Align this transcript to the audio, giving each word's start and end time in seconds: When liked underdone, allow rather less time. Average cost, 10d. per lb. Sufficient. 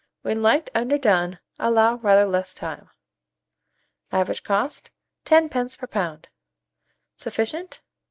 When 0.23 0.41
liked 0.41 0.71
underdone, 0.73 1.37
allow 1.59 1.97
rather 1.97 2.25
less 2.25 2.55
time. 2.55 2.89
Average 4.11 4.43
cost, 4.43 4.89
10d. 5.25 5.77
per 5.77 5.85
lb. 5.85 6.25
Sufficient. 7.15 7.83